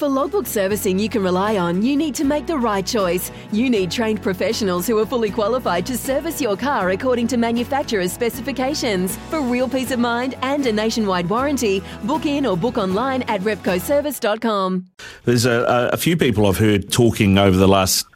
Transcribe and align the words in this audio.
For 0.00 0.08
logbook 0.08 0.46
servicing 0.46 0.98
you 0.98 1.10
can 1.10 1.22
rely 1.22 1.58
on, 1.58 1.82
you 1.82 1.94
need 1.94 2.14
to 2.14 2.24
make 2.24 2.46
the 2.46 2.56
right 2.56 2.86
choice. 2.86 3.30
You 3.52 3.68
need 3.68 3.90
trained 3.90 4.22
professionals 4.22 4.86
who 4.86 4.98
are 4.98 5.04
fully 5.04 5.30
qualified 5.30 5.84
to 5.84 5.98
service 5.98 6.40
your 6.40 6.56
car 6.56 6.88
according 6.88 7.26
to 7.26 7.36
manufacturer's 7.36 8.10
specifications. 8.10 9.18
For 9.28 9.42
real 9.42 9.68
peace 9.68 9.90
of 9.90 9.98
mind 9.98 10.36
and 10.40 10.64
a 10.64 10.72
nationwide 10.72 11.28
warranty, 11.28 11.82
book 12.04 12.24
in 12.24 12.46
or 12.46 12.56
book 12.56 12.78
online 12.78 13.24
at 13.24 13.42
repcoservice.com. 13.42 14.86
There's 15.26 15.44
a, 15.44 15.90
a 15.92 15.98
few 15.98 16.16
people 16.16 16.46
I've 16.46 16.56
heard 16.56 16.90
talking 16.90 17.36
over 17.36 17.58
the 17.58 17.68
last 17.68 18.09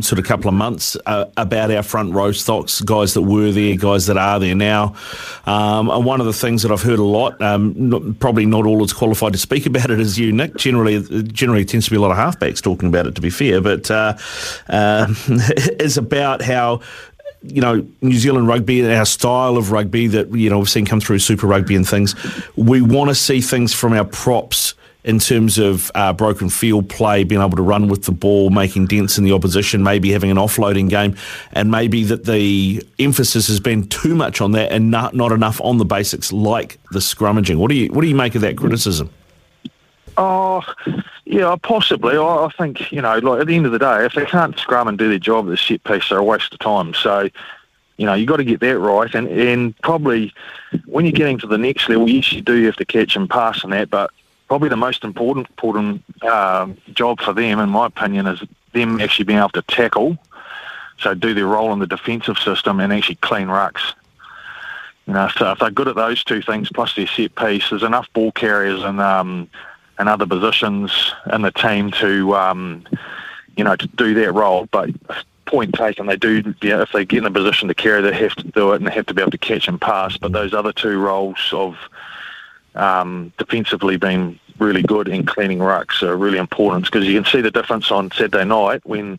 sort 0.00 0.18
of 0.18 0.24
couple 0.24 0.48
of 0.48 0.54
months 0.54 0.96
uh, 1.06 1.26
about 1.36 1.70
our 1.70 1.82
front 1.82 2.14
row 2.14 2.32
stocks, 2.32 2.80
guys 2.80 3.14
that 3.14 3.22
were 3.22 3.50
there, 3.50 3.76
guys 3.76 4.06
that 4.06 4.16
are 4.16 4.38
there 4.38 4.54
now. 4.54 4.94
Um, 5.46 5.90
and 5.90 6.04
one 6.04 6.20
of 6.20 6.26
the 6.26 6.32
things 6.32 6.62
that 6.62 6.72
I've 6.72 6.82
heard 6.82 6.98
a 6.98 7.04
lot, 7.04 7.40
um, 7.42 7.74
not, 7.76 8.18
probably 8.18 8.46
not 8.46 8.66
all 8.66 8.82
as 8.82 8.92
qualified 8.92 9.32
to 9.32 9.38
speak 9.38 9.66
about 9.74 9.90
it 9.90 10.00
as 10.00 10.18
you, 10.18 10.32
Nick. 10.32 10.56
Generally, 10.56 11.24
generally 11.24 11.64
tends 11.64 11.86
to 11.86 11.90
be 11.90 11.96
a 11.96 12.00
lot 12.00 12.10
of 12.10 12.16
halfbacks 12.16 12.62
talking 12.62 12.88
about 12.88 13.06
it. 13.06 13.14
To 13.14 13.20
be 13.20 13.30
fair, 13.30 13.60
but 13.60 13.90
uh, 13.90 14.16
uh, 14.68 15.12
is 15.78 15.96
about 15.96 16.42
how 16.42 16.80
you 17.46 17.60
know, 17.60 17.86
New 18.00 18.16
Zealand 18.16 18.48
rugby, 18.48 18.80
and 18.80 18.90
our 18.90 19.04
style 19.04 19.58
of 19.58 19.70
rugby 19.70 20.06
that, 20.08 20.34
you 20.34 20.48
know, 20.48 20.58
we've 20.58 20.68
seen 20.68 20.86
come 20.86 21.00
through 21.00 21.18
Super 21.18 21.46
Rugby 21.46 21.76
and 21.76 21.86
things, 21.86 22.14
we 22.56 22.80
want 22.80 23.10
to 23.10 23.14
see 23.14 23.42
things 23.42 23.74
from 23.74 23.92
our 23.92 24.04
props 24.04 24.63
in 25.04 25.18
terms 25.18 25.58
of 25.58 25.92
uh, 25.94 26.12
broken 26.12 26.48
field 26.48 26.88
play, 26.88 27.24
being 27.24 27.40
able 27.40 27.56
to 27.56 27.62
run 27.62 27.88
with 27.88 28.04
the 28.04 28.12
ball, 28.12 28.48
making 28.50 28.86
dents 28.86 29.18
in 29.18 29.24
the 29.24 29.32
opposition, 29.32 29.82
maybe 29.82 30.10
having 30.10 30.30
an 30.30 30.38
offloading 30.38 30.88
game, 30.88 31.14
and 31.52 31.70
maybe 31.70 32.04
that 32.04 32.24
the 32.24 32.82
emphasis 32.98 33.46
has 33.48 33.60
been 33.60 33.86
too 33.88 34.14
much 34.14 34.40
on 34.40 34.52
that 34.52 34.72
and 34.72 34.90
not, 34.90 35.14
not 35.14 35.30
enough 35.30 35.60
on 35.60 35.76
the 35.76 35.84
basics 35.84 36.32
like 36.32 36.78
the 36.90 37.00
scrummaging. 37.00 37.56
What 37.56 37.68
do 37.68 37.76
you 37.76 37.88
what 37.88 38.00
do 38.00 38.08
you 38.08 38.14
make 38.14 38.34
of 38.34 38.40
that 38.40 38.56
criticism? 38.56 39.10
Oh, 40.16 40.62
yeah, 41.24 41.56
possibly. 41.62 42.16
I, 42.16 42.48
think 42.56 42.90
you 42.92 43.02
know, 43.02 43.18
like 43.18 43.40
at 43.40 43.46
the 43.46 43.56
end 43.56 43.66
of 43.66 43.72
the 43.72 43.78
day, 43.78 44.04
if 44.06 44.14
they 44.14 44.24
can't 44.24 44.58
scrum 44.58 44.88
and 44.88 44.96
do 44.96 45.08
their 45.08 45.18
job 45.18 45.46
the 45.46 45.56
set 45.56 45.84
piece, 45.84 46.08
they're 46.08 46.18
a 46.18 46.24
waste 46.24 46.52
of 46.52 46.60
time. 46.60 46.94
So, 46.94 47.28
you 47.96 48.06
know, 48.06 48.14
you 48.14 48.24
got 48.24 48.36
to 48.36 48.44
get 48.44 48.60
that 48.60 48.78
right, 48.78 49.12
and 49.14 49.28
and 49.28 49.76
probably 49.82 50.32
when 50.86 51.04
you're 51.04 51.12
getting 51.12 51.38
to 51.38 51.46
the 51.46 51.58
next 51.58 51.88
level, 51.88 52.08
yes, 52.08 52.32
you 52.32 52.40
do 52.40 52.64
have 52.64 52.76
to 52.76 52.84
catch 52.84 53.16
and 53.16 53.28
pass 53.28 53.64
and 53.64 53.72
that, 53.72 53.90
but 53.90 54.10
probably 54.54 54.68
the 54.68 54.76
most 54.76 55.02
important 55.02 55.48
important 55.48 56.04
um, 56.22 56.76
job 56.92 57.20
for 57.20 57.32
them, 57.32 57.58
in 57.58 57.68
my 57.68 57.86
opinion, 57.86 58.24
is 58.28 58.40
them 58.72 59.00
actually 59.00 59.24
being 59.24 59.40
able 59.40 59.48
to 59.48 59.62
tackle, 59.62 60.16
so 60.96 61.12
do 61.12 61.34
their 61.34 61.48
role 61.48 61.72
in 61.72 61.80
the 61.80 61.88
defensive 61.88 62.38
system 62.38 62.78
and 62.78 62.92
actually 62.92 63.16
clean 63.16 63.48
rucks. 63.48 63.94
You 65.08 65.14
know, 65.14 65.28
so 65.36 65.50
if 65.50 65.58
they're 65.58 65.72
good 65.72 65.88
at 65.88 65.96
those 65.96 66.22
two 66.22 66.40
things 66.40 66.68
plus 66.72 66.94
their 66.94 67.08
set 67.08 67.34
piece, 67.34 67.68
there's 67.68 67.82
enough 67.82 68.06
ball 68.12 68.30
carriers 68.30 68.84
and 68.84 69.00
um, 69.00 69.50
and 69.98 70.08
other 70.08 70.24
positions 70.24 71.12
in 71.32 71.42
the 71.42 71.50
team 71.50 71.90
to 71.90 72.36
um, 72.36 72.86
you 73.56 73.64
know 73.64 73.74
to 73.74 73.88
do 73.88 74.14
that 74.14 74.34
role. 74.34 74.68
But 74.70 74.90
point 75.46 75.74
taken, 75.74 76.06
they 76.06 76.16
do. 76.16 76.42
Know, 76.42 76.52
if 76.62 76.92
they 76.92 77.04
get 77.04 77.18
in 77.18 77.26
a 77.26 77.30
position 77.32 77.66
to 77.66 77.74
carry, 77.74 78.02
they 78.02 78.14
have 78.14 78.36
to 78.36 78.44
do 78.44 78.70
it 78.70 78.76
and 78.76 78.86
they 78.86 78.92
have 78.92 79.06
to 79.06 79.14
be 79.14 79.20
able 79.20 79.32
to 79.32 79.38
catch 79.38 79.66
and 79.66 79.80
pass. 79.80 80.16
But 80.16 80.30
those 80.30 80.54
other 80.54 80.72
two 80.72 81.00
roles 81.00 81.50
of 81.52 81.76
um, 82.74 83.32
defensively 83.38 83.96
been 83.96 84.38
really 84.58 84.82
good 84.82 85.08
in 85.08 85.26
cleaning 85.26 85.58
rucks 85.58 86.02
are 86.02 86.16
really 86.16 86.38
important 86.38 86.84
because 86.84 87.06
you 87.06 87.20
can 87.20 87.30
see 87.30 87.40
the 87.40 87.50
difference 87.50 87.90
on 87.90 88.10
Saturday 88.12 88.44
night 88.44 88.80
when 88.84 89.18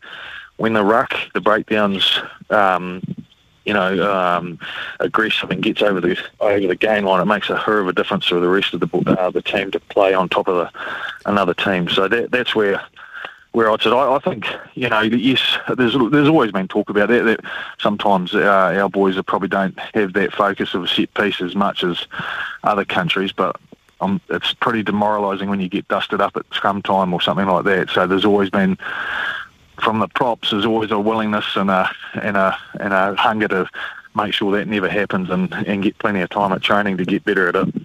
when 0.58 0.74
the 0.74 0.84
ruck, 0.84 1.14
the 1.34 1.42
breakdowns, 1.42 2.20
um, 2.50 3.02
you 3.66 3.74
know, 3.74 4.10
um, 4.10 4.58
aggressive 5.02 5.52
and 5.52 5.62
gets 5.62 5.82
over 5.82 6.00
the 6.00 6.18
over 6.40 6.68
the 6.68 6.76
gain 6.76 7.04
line, 7.04 7.22
it 7.22 7.26
makes 7.26 7.50
a 7.50 7.58
hell 7.58 7.80
of 7.80 7.88
a 7.88 7.94
difference 7.94 8.28
for 8.28 8.40
the 8.40 8.48
rest 8.48 8.74
of 8.74 8.80
the 8.80 9.20
uh, 9.20 9.30
the 9.32 9.42
team 9.42 9.72
to 9.72 9.80
play 9.80 10.14
on 10.14 10.30
top 10.30 10.48
of 10.48 10.56
the, 10.56 10.72
another 11.26 11.54
team. 11.54 11.90
So 11.90 12.08
that, 12.08 12.32
that's 12.32 12.56
where 12.56 12.82
where 13.56 13.72
I 13.72 13.78
said, 13.78 13.94
I, 13.94 14.16
I 14.16 14.20
think 14.20 14.48
you 14.74 14.90
know 14.90 15.00
yes, 15.00 15.58
there's 15.78 15.96
there's 16.12 16.28
always 16.28 16.52
been 16.52 16.68
talk 16.68 16.90
about 16.90 17.08
that. 17.08 17.24
That 17.24 17.40
sometimes 17.80 18.36
uh, 18.36 18.42
our 18.42 18.90
boys 18.90 19.20
probably 19.24 19.48
don't 19.48 19.80
have 19.94 20.12
that 20.14 20.34
focus 20.34 20.74
of 20.74 20.84
a 20.84 20.88
set 20.88 21.14
piece 21.14 21.42
as 21.42 21.56
much 21.56 21.84
as 21.84 22.06
other 22.64 22.84
countries, 22.84 23.32
but 23.32 23.56
um, 24.02 24.20
it's 24.30 24.54
pretty 24.54 24.84
demoralising 24.84 25.50
when 25.50 25.62
you 25.62 25.70
get 25.70 25.88
dusted 25.88 26.20
up 26.20 26.36
at 26.36 26.46
scrum 26.52 26.82
time 26.82 27.14
or 27.14 27.22
something 27.22 27.48
like 27.48 27.64
that. 27.64 27.90
So 27.90 28.06
there's 28.06 28.26
always 28.26 28.50
been 28.50 28.78
from 29.82 30.00
the 30.00 30.10
props, 30.10 30.52
there's 30.52 30.66
always 30.66 30.92
a 30.92 31.00
willingness 31.00 31.56
and 31.56 31.70
a 31.70 31.90
and 32.22 32.36
a 32.36 32.58
and 32.82 32.94
a 32.94 33.16
hunger 33.16 33.48
to 33.48 33.70
make 34.16 34.34
sure 34.34 34.52
that 34.58 34.68
never 34.68 34.90
happens 34.90 35.30
and, 35.30 35.54
and 35.54 35.82
get 35.82 35.98
plenty 36.00 36.20
of 36.20 36.30
time 36.30 36.52
at 36.52 36.62
training 36.62 36.98
to 36.98 37.06
get 37.06 37.24
better 37.24 37.48
at 37.48 37.56
it. 37.56 37.85